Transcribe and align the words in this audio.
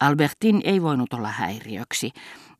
Albertin 0.00 0.60
ei 0.64 0.82
voinut 0.82 1.12
olla 1.12 1.28
häiriöksi, 1.28 2.10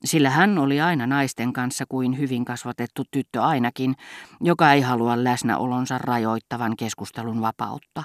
sillä 0.04 0.31
hän 0.31 0.58
oli 0.58 0.81
aina 0.81 1.06
naisten 1.06 1.52
kanssa 1.52 1.84
kuin 1.88 2.18
hyvin 2.18 2.44
kasvatettu 2.44 3.02
tyttö 3.10 3.42
ainakin, 3.42 3.94
joka 4.40 4.72
ei 4.72 4.80
halua 4.80 5.24
läsnäolonsa 5.24 5.98
rajoittavan 5.98 6.76
keskustelun 6.76 7.40
vapautta. 7.40 8.04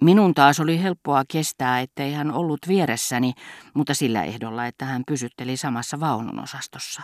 Minun 0.00 0.34
taas 0.34 0.60
oli 0.60 0.82
helppoa 0.82 1.22
kestää, 1.28 1.80
ettei 1.80 2.12
hän 2.12 2.32
ollut 2.32 2.60
vieressäni, 2.68 3.32
mutta 3.74 3.94
sillä 3.94 4.24
ehdolla, 4.24 4.66
että 4.66 4.84
hän 4.84 5.02
pysytteli 5.06 5.56
samassa 5.56 6.00
vaununosastossa. 6.00 7.02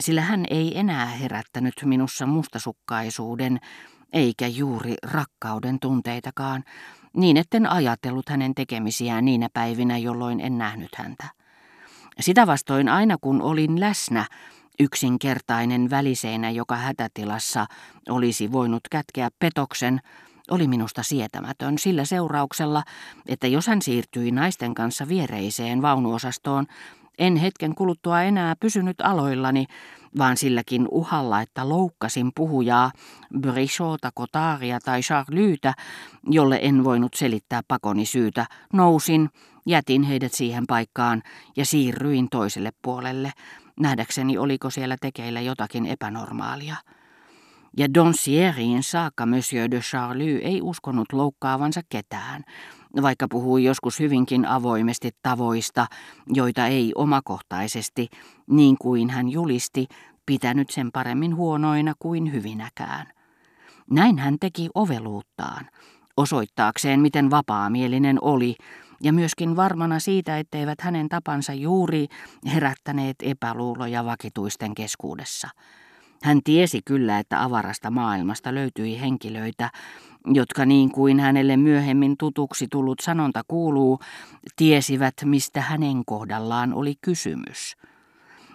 Sillä 0.00 0.20
hän 0.20 0.44
ei 0.50 0.78
enää 0.78 1.06
herättänyt 1.06 1.74
minussa 1.84 2.26
mustasukkaisuuden, 2.26 3.58
eikä 4.12 4.46
juuri 4.46 4.94
rakkauden 5.02 5.80
tunteitakaan, 5.80 6.64
niin 7.16 7.36
etten 7.36 7.66
ajatellut 7.70 8.28
hänen 8.28 8.54
tekemisiään 8.54 9.24
niinä 9.24 9.48
päivinä, 9.52 9.98
jolloin 9.98 10.40
en 10.40 10.58
nähnyt 10.58 10.94
häntä. 10.94 11.24
Sitä 12.20 12.46
vastoin 12.46 12.88
aina 12.88 13.16
kun 13.20 13.42
olin 13.42 13.80
läsnä, 13.80 14.26
yksinkertainen 14.80 15.90
väliseinä, 15.90 16.50
joka 16.50 16.76
hätätilassa 16.76 17.66
olisi 18.08 18.52
voinut 18.52 18.82
kätkeä 18.90 19.28
petoksen, 19.38 20.00
oli 20.50 20.68
minusta 20.68 21.02
sietämätön 21.02 21.78
sillä 21.78 22.04
seurauksella, 22.04 22.82
että 23.26 23.46
jos 23.46 23.66
hän 23.66 23.82
siirtyi 23.82 24.30
naisten 24.30 24.74
kanssa 24.74 25.08
viereiseen 25.08 25.82
vaunuosastoon, 25.82 26.66
en 27.18 27.36
hetken 27.36 27.74
kuluttua 27.74 28.22
enää 28.22 28.56
pysynyt 28.60 29.00
aloillani, 29.00 29.66
vaan 30.18 30.36
silläkin 30.36 30.88
uhalla, 30.90 31.40
että 31.40 31.68
loukkasin 31.68 32.30
puhujaa, 32.34 32.92
Brichota, 33.40 34.10
Kotaria 34.14 34.78
tai 34.80 35.00
Charlytä, 35.00 35.74
jolle 36.30 36.58
en 36.62 36.84
voinut 36.84 37.14
selittää 37.14 37.60
pakoni 37.68 38.06
syytä, 38.06 38.46
nousin, 38.72 39.30
jätin 39.66 40.02
heidät 40.02 40.32
siihen 40.32 40.64
paikkaan 40.66 41.22
ja 41.56 41.64
siirryin 41.64 42.28
toiselle 42.30 42.70
puolelle, 42.82 43.32
nähdäkseni 43.80 44.38
oliko 44.38 44.70
siellä 44.70 44.96
tekeillä 45.00 45.40
jotakin 45.40 45.86
epänormaalia. 45.86 46.76
Ja 47.76 47.94
Doncierriin 47.94 48.82
saakka 48.82 49.26
Monsieur 49.26 49.70
de 49.70 49.80
Charlie 49.80 50.36
ei 50.36 50.62
uskonut 50.62 51.12
loukkaavansa 51.12 51.80
ketään, 51.88 52.44
vaikka 53.02 53.26
puhui 53.30 53.64
joskus 53.64 54.00
hyvinkin 54.00 54.46
avoimesti 54.46 55.10
tavoista, 55.22 55.86
joita 56.26 56.66
ei 56.66 56.92
omakohtaisesti, 56.94 58.08
niin 58.50 58.76
kuin 58.80 59.10
hän 59.10 59.28
julisti, 59.28 59.86
pitänyt 60.26 60.70
sen 60.70 60.92
paremmin 60.92 61.36
huonoina 61.36 61.94
kuin 61.98 62.32
hyvinäkään. 62.32 63.06
Näin 63.90 64.18
hän 64.18 64.36
teki 64.40 64.68
oveluuttaan, 64.74 65.70
osoittaakseen 66.16 67.00
miten 67.00 67.30
vapaamielinen 67.30 68.18
oli, 68.20 68.54
ja 69.02 69.12
myöskin 69.12 69.56
varmana 69.56 69.98
siitä, 69.98 70.38
etteivät 70.38 70.80
hänen 70.80 71.08
tapansa 71.08 71.52
juuri 71.52 72.06
herättäneet 72.54 73.16
epäluuloja 73.22 74.04
vakituisten 74.04 74.74
keskuudessa. 74.74 75.48
Hän 76.22 76.40
tiesi 76.44 76.80
kyllä, 76.84 77.18
että 77.18 77.42
avarasta 77.42 77.90
maailmasta 77.90 78.54
löytyi 78.54 79.00
henkilöitä, 79.00 79.70
jotka 80.26 80.66
niin 80.66 80.92
kuin 80.92 81.20
hänelle 81.20 81.56
myöhemmin 81.56 82.16
tutuksi 82.18 82.66
tullut 82.70 83.00
sanonta 83.00 83.42
kuuluu, 83.48 83.98
tiesivät, 84.56 85.14
mistä 85.24 85.60
hänen 85.60 86.04
kohdallaan 86.06 86.74
oli 86.74 86.94
kysymys. 87.00 87.76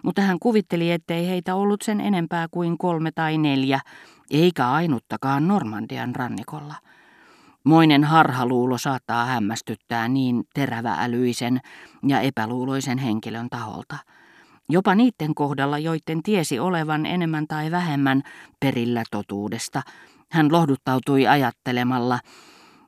Mutta 0.04 0.22
hän 0.22 0.40
kuvitteli, 0.40 0.92
ettei 0.92 1.28
heitä 1.28 1.56
ollut 1.56 1.82
sen 1.82 2.02
enempää 2.02 2.48
kuin 2.52 2.78
kolme 2.78 3.12
tai 3.12 3.38
neljä, 3.38 3.80
eikä 4.32 4.72
ainuttakaan 4.72 5.48
Normandian 5.48 6.16
rannikolla. 6.16 6.76
Moinen 7.64 8.04
harhaluulo 8.04 8.78
saattaa 8.78 9.26
hämmästyttää 9.26 10.08
niin 10.08 10.44
teräväälyisen 10.54 11.62
ja 12.08 12.20
epäluuloisen 12.20 12.98
henkilön 12.98 13.50
taholta. 13.50 13.98
Jopa 14.70 14.96
niiden 14.96 15.36
kohdalla, 15.36 15.78
joiden 15.78 16.24
tiesi 16.24 16.60
olevan 16.60 17.06
enemmän 17.06 17.48
tai 17.48 17.72
vähemmän 17.72 18.22
perillä 18.60 19.04
totuudesta, 19.12 19.82
hän 20.32 20.52
lohduttautui 20.52 21.28
ajattelemalla, 21.28 22.20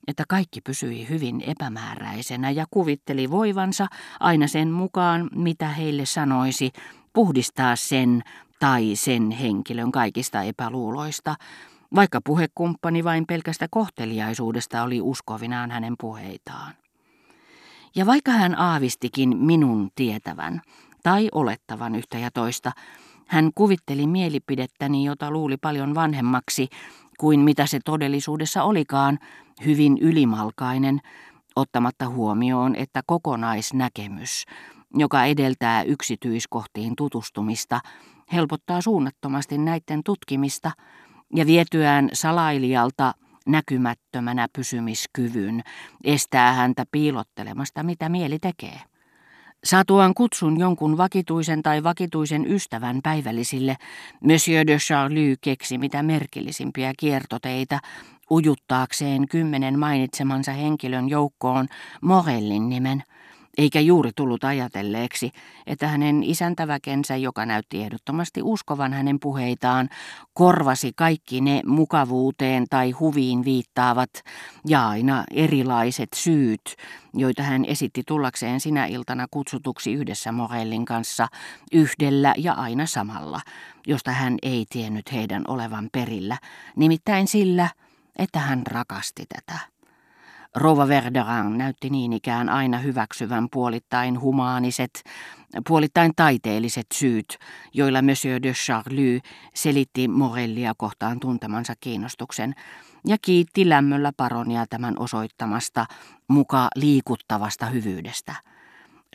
että 0.08 0.24
kaikki 0.30 0.62
pysyi 0.62 1.10
hyvin 1.10 1.42
epämääräisenä 1.42 2.52
ja 2.52 2.66
kuvitteli 2.72 3.32
voivansa 3.32 3.88
aina 4.20 4.48
sen 4.48 4.72
mukaan, 4.72 5.30
mitä 5.36 5.68
heille 5.68 6.06
sanoisi, 6.06 6.72
puhdistaa 7.14 7.76
sen 7.76 8.22
tai 8.60 8.92
sen 8.96 9.32
henkilön 9.32 9.92
kaikista 9.92 10.42
epäluuloista, 10.42 11.36
vaikka 11.96 12.22
puhekumppani 12.26 13.04
vain 13.04 13.26
pelkästä 13.28 13.68
kohteliaisuudesta 13.72 14.84
oli 14.84 15.02
uskovinaan 15.02 15.72
hänen 15.72 15.96
puheitaan. 16.00 16.74
Ja 17.96 18.06
vaikka 18.06 18.32
hän 18.32 18.60
aavistikin 18.60 19.38
minun 19.38 19.92
tietävän 19.96 20.62
tai 21.04 21.30
olettavan 21.32 21.96
yhtä 21.96 22.18
ja 22.18 22.32
toista, 22.32 22.72
hän 23.28 23.52
kuvitteli 23.56 24.08
mielipidettäni, 24.08 25.06
jota 25.06 25.32
luuli 25.32 25.58
paljon 25.58 25.96
vanhemmaksi 25.96 26.68
kuin 27.20 27.40
mitä 27.40 27.66
se 27.66 27.80
todellisuudessa 27.86 28.64
olikaan, 28.64 29.20
hyvin 29.66 29.98
ylimalkainen, 30.02 31.00
ottamatta 31.56 32.10
huomioon, 32.10 32.76
että 32.76 33.02
kokonaisnäkemys, 33.06 34.46
joka 34.94 35.26
edeltää 35.26 35.84
yksityiskohtiin 35.84 36.96
tutustumista, 36.96 37.80
helpottaa 38.34 38.82
suunnattomasti 38.82 39.58
näiden 39.58 40.02
tutkimista 40.06 40.72
ja 41.36 41.46
vietyään 41.46 42.10
salailijalta 42.14 43.14
näkymättömänä 43.46 44.48
pysymiskyvyn, 44.56 45.62
estää 46.04 46.54
häntä 46.54 46.86
piilottelemasta, 46.92 47.84
mitä 47.84 48.10
mieli 48.10 48.40
tekee. 48.40 48.93
Saatuaan 49.64 50.14
kutsun 50.14 50.60
jonkun 50.60 50.98
vakituisen 50.98 51.64
tai 51.64 51.84
vakituisen 51.84 52.52
ystävän 52.52 53.00
päivällisille, 53.04 53.76
Monsieur 54.22 54.68
de 54.68 54.78
Charlie 54.78 55.36
keksi 55.42 55.78
mitä 55.78 56.04
merkillisimpiä 56.04 56.94
kiertoteita 57.00 57.80
ujuttaakseen 58.32 59.28
kymmenen 59.28 59.80
mainitsemansa 59.80 60.52
henkilön 60.52 61.10
joukkoon 61.10 61.68
Morellin 62.02 62.70
nimen– 62.70 63.04
eikä 63.58 63.80
juuri 63.80 64.12
tullut 64.16 64.44
ajatelleeksi, 64.44 65.32
että 65.68 65.88
hänen 65.88 66.24
isäntäväkensä, 66.24 67.16
joka 67.16 67.46
näytti 67.46 67.82
ehdottomasti 67.82 68.42
uskovan 68.44 68.94
hänen 68.94 69.20
puheitaan, 69.20 69.90
korvasi 70.34 70.92
kaikki 70.96 71.42
ne 71.42 71.62
mukavuuteen 71.66 72.66
tai 72.70 72.92
huviin 72.92 73.46
viittaavat 73.46 74.10
ja 74.68 74.90
aina 74.90 75.24
erilaiset 75.32 76.10
syyt, 76.16 76.76
joita 77.14 77.44
hän 77.44 77.66
esitti 77.66 78.04
tullakseen 78.08 78.60
sinä 78.60 78.86
iltana 78.86 79.26
kutsutuksi 79.32 79.94
yhdessä 79.94 80.32
Morellin 80.32 80.86
kanssa 80.86 81.28
yhdellä 81.74 82.34
ja 82.38 82.54
aina 82.54 82.86
samalla, 82.86 83.42
josta 83.88 84.12
hän 84.12 84.38
ei 84.42 84.66
tiennyt 84.70 85.12
heidän 85.12 85.44
olevan 85.48 85.90
perillä, 85.92 86.38
nimittäin 86.76 87.28
sillä, 87.28 87.70
että 88.16 88.40
hän 88.40 88.62
rakasti 88.68 89.26
tätä. 89.26 89.73
Rova 90.56 90.88
Verderan 90.88 91.58
näytti 91.58 91.90
niin 91.90 92.14
ikään 92.14 92.50
aina 92.50 92.78
hyväksyvän 92.78 93.48
puolittain 93.52 94.22
humaaniset, 94.22 95.04
puolittain 95.68 96.12
taiteelliset 96.16 96.86
syyt, 96.94 97.38
joilla 97.74 98.02
Monsieur 98.02 98.44
de 98.44 98.54
Charlie 98.54 99.20
selitti 99.56 100.08
Morellia 100.08 100.74
kohtaan 100.78 101.20
tuntemansa 101.20 101.74
kiinnostuksen 101.80 102.54
ja 103.08 103.18
kiitti 103.22 103.70
lämmöllä 103.70 104.12
paronia 104.18 104.66
tämän 104.70 105.00
osoittamasta 105.00 105.86
muka 106.28 106.68
liikuttavasta 106.76 107.66
hyvyydestä. 107.66 108.36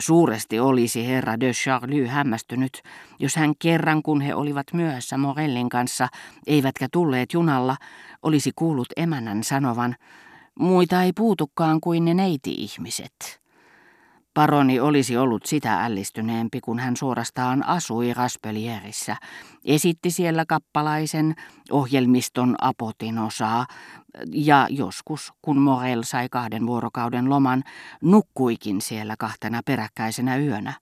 Suuresti 0.01 0.61
olisi 0.61 1.07
herra 1.07 1.41
de 1.41 1.53
Charlie 1.53 2.07
hämmästynyt, 2.07 2.83
jos 3.19 3.37
hän 3.37 3.53
kerran 3.59 4.03
kun 4.03 4.21
he 4.21 4.35
olivat 4.35 4.67
myöhässä 4.73 5.19
Morellin 5.19 5.69
kanssa, 5.69 6.09
eivätkä 6.47 6.89
tulleet 6.93 7.33
junalla, 7.33 7.77
olisi 8.23 8.53
kuullut 8.57 8.89
emännän 8.97 9.45
sanovan, 9.45 9.97
Muita 10.59 11.03
ei 11.03 11.13
puutukaan 11.13 11.81
kuin 11.81 12.05
ne 12.05 12.15
neiti-ihmiset. 12.15 13.41
Paroni 14.35 14.81
olisi 14.81 15.17
ollut 15.17 15.47
sitä 15.47 15.85
ällistyneempi, 15.85 16.61
kun 16.61 16.79
hän 16.79 16.97
suorastaan 16.97 17.67
asui 17.67 18.15
Raspelierissä, 18.15 19.17
esitti 19.65 20.11
siellä 20.11 20.45
kappalaisen 20.47 21.35
ohjelmiston 21.71 22.55
apotin 22.61 23.19
osaa, 23.19 23.67
ja 24.33 24.67
joskus, 24.71 25.33
kun 25.43 25.59
Morel 25.59 26.03
sai 26.03 26.29
kahden 26.29 26.67
vuorokauden 26.67 27.31
loman, 27.31 27.63
nukkuikin 28.03 28.81
siellä 28.81 29.15
kahtena 29.19 29.61
peräkkäisenä 29.65 30.37
yönä. 30.37 30.73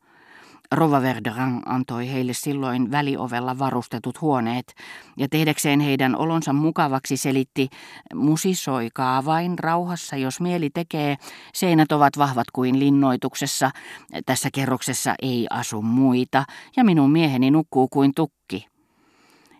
Rova 0.73 1.03
Verderan 1.03 1.63
antoi 1.67 2.13
heille 2.13 2.33
silloin 2.33 2.91
väliovella 2.91 3.59
varustetut 3.59 4.21
huoneet 4.21 4.75
ja 5.17 5.29
tehdäkseen 5.29 5.81
heidän 5.81 6.17
olonsa 6.17 6.53
mukavaksi 6.53 7.17
selitti, 7.17 7.69
musisoikaa 8.15 9.25
vain 9.25 9.59
rauhassa, 9.59 10.17
jos 10.17 10.41
mieli 10.41 10.71
tekee, 10.71 11.17
seinät 11.55 11.93
ovat 11.93 12.19
vahvat 12.19 12.51
kuin 12.53 12.79
linnoituksessa, 12.79 13.71
tässä 14.27 14.49
kerroksessa 14.53 15.15
ei 15.23 15.47
asu 15.51 15.83
muita 15.83 16.45
ja 16.77 16.85
minun 16.85 17.11
mieheni 17.11 17.51
nukkuu 17.51 17.89
kuin 17.89 18.15
tukki. 18.15 18.67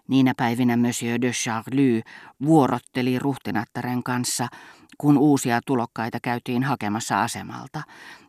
Niinä 0.09 0.35
päivinä 0.37 0.77
Monsieur 0.77 1.21
de 1.21 1.31
Charlie 1.31 2.03
vuorotteli 2.45 3.19
ruhtinattaren 3.19 4.03
kanssa, 4.03 4.49
kun 4.99 5.19
uusia 5.19 5.61
tulokkaita 5.67 6.19
käytiin 6.23 6.63
hakemassa 6.63 7.23
asemalta. 7.23 7.83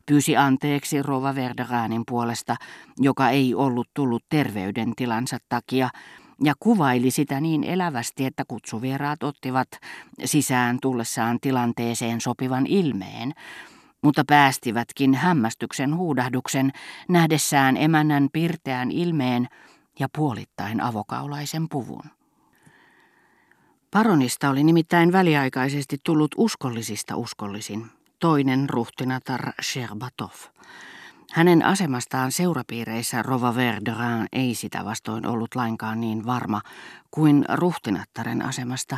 Pyysi 0.05 0.37
anteeksi 0.37 1.03
Rova 1.03 1.35
Verderanin 1.35 2.03
puolesta, 2.07 2.55
joka 2.97 3.29
ei 3.29 3.55
ollut 3.55 3.87
tullut 3.93 4.23
terveydentilansa 4.29 5.37
takia, 5.49 5.89
ja 6.43 6.53
kuvaili 6.59 7.11
sitä 7.11 7.41
niin 7.41 7.63
elävästi, 7.63 8.25
että 8.25 8.43
kutsuvieraat 8.47 9.23
ottivat 9.23 9.67
sisään 10.25 10.77
tullessaan 10.81 11.37
tilanteeseen 11.41 12.21
sopivan 12.21 12.65
ilmeen, 12.67 13.33
mutta 14.01 14.23
päästivätkin 14.27 15.13
hämmästyksen 15.13 15.95
huudahduksen 15.95 16.71
nähdessään 17.09 17.77
emännän 17.77 18.27
pirteän 18.33 18.91
ilmeen 18.91 19.47
ja 19.99 20.07
puolittain 20.17 20.81
avokaulaisen 20.81 21.69
puvun. 21.69 22.16
Paronista 23.97 24.49
oli 24.49 24.63
nimittäin 24.63 25.11
väliaikaisesti 25.11 25.97
tullut 26.03 26.31
uskollisista 26.37 27.15
uskollisin, 27.15 27.85
toinen 28.19 28.69
ruhtinatar 28.69 29.51
Sherbatov. 29.61 30.31
Hänen 31.31 31.65
asemastaan 31.65 32.31
seurapiireissä 32.31 33.23
Rova 33.23 33.55
Verderin 33.55 34.27
ei 34.33 34.55
sitä 34.55 34.85
vastoin 34.85 35.27
ollut 35.27 35.55
lainkaan 35.55 35.99
niin 35.99 36.25
varma 36.25 36.61
kuin 37.11 37.45
ruhtinattaren 37.53 38.45
asemasta. 38.45 38.97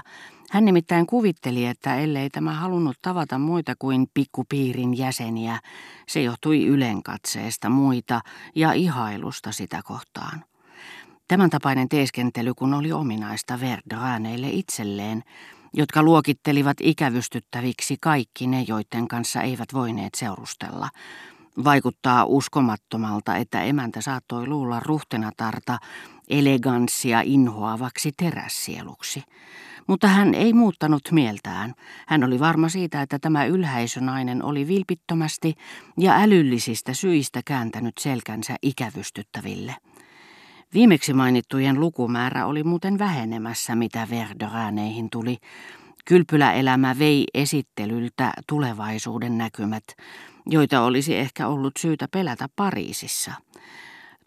Hän 0.52 0.66
nimittäin 0.66 1.08
kuvitteli, 1.08 1.66
että 1.66 1.96
ellei 1.96 2.30
tämä 2.30 2.54
halunnut 2.54 2.98
tavata 3.02 3.38
muita 3.38 3.74
kuin 3.80 4.08
pikkupiirin 4.14 4.98
jäseniä, 4.98 5.60
se 6.08 6.22
johtui 6.22 6.66
ylenkatseesta 6.66 7.70
muita 7.70 8.22
ja 8.56 8.74
ihailusta 8.74 9.52
sitä 9.52 9.82
kohtaan. 9.84 10.49
Tämän 11.30 11.50
tapainen 11.50 11.90
teeskentely 11.90 12.54
kun 12.54 12.74
oli 12.74 12.92
ominaista 12.92 13.60
Verderaneille 13.60 14.50
itselleen, 14.50 15.24
jotka 15.74 16.04
luokittelivat 16.04 16.78
ikävystyttäviksi 16.82 17.98
kaikki 18.02 18.48
ne, 18.48 18.66
joiden 18.68 19.08
kanssa 19.08 19.42
eivät 19.42 19.74
voineet 19.74 20.16
seurustella. 20.16 20.90
Vaikuttaa 21.64 22.26
uskomattomalta, 22.26 23.36
että 23.36 23.64
emäntä 23.64 24.02
saattoi 24.02 24.48
luulla 24.48 24.80
ruhtenatarta 24.80 25.78
eleganssia 26.30 27.22
inhoavaksi 27.22 28.12
terässieluksi. 28.18 29.24
Mutta 29.88 30.08
hän 30.08 30.34
ei 30.34 30.54
muuttanut 30.54 31.12
mieltään. 31.12 31.74
Hän 32.08 32.24
oli 32.24 32.40
varma 32.40 32.70
siitä, 32.70 33.02
että 33.02 33.20
tämä 33.20 33.46
ylhäisönainen 33.46 34.44
oli 34.44 34.68
vilpittömästi 34.68 35.56
ja 35.98 36.16
älyllisistä 36.16 36.94
syistä 36.94 37.42
kääntänyt 37.46 37.98
selkänsä 38.00 38.56
ikävystyttäville. 38.62 39.76
Viimeksi 40.74 41.14
mainittujen 41.14 41.80
lukumäärä 41.80 42.46
oli 42.46 42.64
muuten 42.64 43.00
vähenemässä, 43.00 43.76
mitä 43.76 44.08
Verderääneihin 44.10 45.10
tuli. 45.10 45.38
Kylpyläelämä 46.06 46.96
vei 47.00 47.26
esittelyltä 47.34 48.34
tulevaisuuden 48.48 49.38
näkymät, 49.38 49.84
joita 50.46 50.82
olisi 50.82 51.16
ehkä 51.16 51.48
ollut 51.48 51.74
syytä 51.80 52.08
pelätä 52.12 52.48
Pariisissa. 52.56 53.34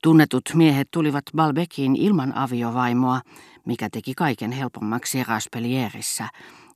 Tunnetut 0.02 0.42
miehet 0.54 0.88
tulivat 0.90 1.24
Balbekiin 1.36 1.96
ilman 1.96 2.36
aviovaimoa, 2.36 3.20
mikä 3.64 3.88
teki 3.92 4.14
kaiken 4.14 4.52
helpommaksi 4.52 5.24
Raspelierissä, 5.24 6.28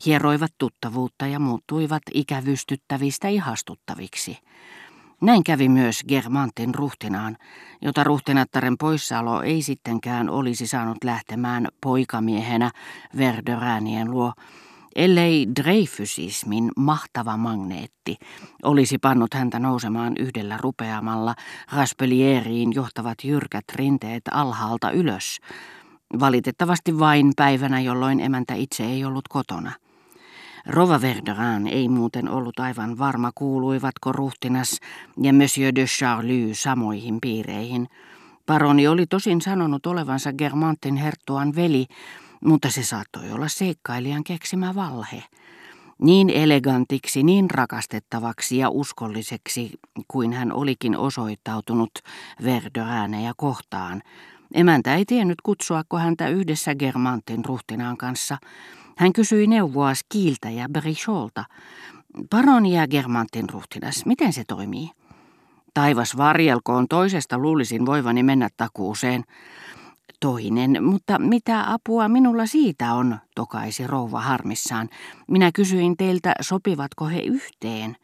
hieroivat 0.07 0.53
tuttavuutta 0.59 1.27
ja 1.27 1.39
muuttuivat 1.39 2.03
ikävystyttävistä 2.15 3.29
ihastuttaviksi. 3.29 4.39
Näin 5.21 5.45
kävi 5.45 5.69
myös 5.69 6.05
Germantin 6.09 6.75
ruhtinaan, 6.75 7.37
jota 7.83 8.05
ruhtinattaren 8.05 8.79
poissaolo 8.79 9.43
ei 9.43 9.63
sittenkään 9.63 10.31
olisi 10.31 10.67
saanut 10.67 11.05
lähtemään 11.05 11.69
poikamiehenä 11.81 12.71
Verderäänien 13.17 14.11
luo, 14.11 14.33
ellei 14.97 15.47
Dreyfusismin 15.57 16.71
mahtava 16.77 17.37
magneetti 17.37 18.17
olisi 18.63 18.99
pannut 18.99 19.35
häntä 19.35 19.59
nousemaan 19.59 20.13
yhdellä 20.19 20.59
rupeamalla 20.61 21.35
Raspelieriin 21.73 22.73
johtavat 22.75 23.19
jyrkät 23.25 23.65
rinteet 23.75 24.23
alhaalta 24.31 24.91
ylös, 24.91 25.39
valitettavasti 26.21 26.99
vain 26.99 27.33
päivänä, 27.37 27.81
jolloin 27.81 28.21
emäntä 28.21 28.55
itse 28.55 28.85
ei 28.85 29.05
ollut 29.05 29.29
kotona. 29.29 29.73
Rova 30.67 31.01
Verderin 31.01 31.67
ei 31.67 31.89
muuten 31.89 32.29
ollut 32.29 32.59
aivan 32.59 32.99
varma, 32.99 33.31
kuuluivatko 33.35 34.13
ruhtinas 34.13 34.81
ja 35.23 35.33
Monsieur 35.33 35.75
de 35.75 35.85
Charlie 35.85 36.55
samoihin 36.55 37.19
piireihin. 37.21 37.89
Paroni 38.47 38.89
oli 38.89 39.07
tosin 39.07 39.41
sanonut 39.41 39.87
olevansa 39.87 40.33
Germantin 40.33 40.97
herttuan 40.97 41.57
veli, 41.57 41.87
mutta 42.45 42.71
se 42.71 42.83
saattoi 42.83 43.33
olla 43.33 43.49
seikkailijan 43.49 44.25
keksimä 44.25 44.75
valhe. 44.75 45.23
Niin 45.99 46.31
elegantiksi, 46.31 47.23
niin 47.23 47.51
rakastettavaksi 47.51 48.59
ja 48.59 48.71
uskolliseksi 48.71 49.71
kuin 50.09 50.33
hän 50.33 50.53
olikin 50.53 50.97
osoittautunut 50.97 51.91
Verderäänejä 52.45 53.33
kohtaan. 53.37 54.03
Emäntä 54.55 54.95
ei 54.95 55.05
tiennyt 55.05 55.41
kutsuako 55.43 55.99
häntä 55.99 56.29
yhdessä 56.29 56.75
Germantin 56.75 57.45
ruhtinaan 57.45 57.97
kanssa. 57.97 58.39
Hän 58.96 59.12
kysyi 59.12 59.46
neuvoa 59.46 59.94
Skiiltä 59.94 60.50
ja 60.50 60.69
Bericholta. 60.69 61.44
Paroni 62.31 62.76
ja 62.76 62.88
Germantin 62.88 63.50
ruhtinas, 63.50 64.06
miten 64.06 64.32
se 64.32 64.44
toimii? 64.48 64.90
Taivas 65.75 66.16
varjelkoon 66.16 66.88
toisesta 66.88 67.38
luulisin 67.38 67.87
voivani 67.87 68.22
mennä 68.22 68.48
takuuseen. 68.56 69.25
Toinen, 70.20 70.84
mutta 70.84 71.19
mitä 71.19 71.72
apua 71.72 72.08
minulla 72.08 72.46
siitä 72.46 72.94
on, 72.94 73.19
tokaisi 73.34 73.87
rouva 73.87 74.20
harmissaan. 74.20 74.88
Minä 75.28 75.50
kysyin 75.52 75.96
teiltä, 75.96 76.34
sopivatko 76.40 77.06
he 77.06 77.20
yhteen. 77.20 77.96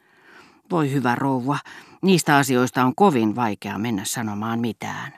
Voi 0.70 0.92
hyvä 0.92 1.14
rouva, 1.14 1.58
niistä 2.02 2.36
asioista 2.36 2.84
on 2.84 2.94
kovin 2.96 3.36
vaikea 3.36 3.78
mennä 3.78 4.04
sanomaan 4.04 4.60
mitään. 4.60 5.12